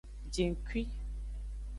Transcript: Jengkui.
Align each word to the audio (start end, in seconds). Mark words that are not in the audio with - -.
Jengkui. 0.33 0.83